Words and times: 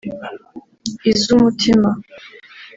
iz’umutima 1.11 1.89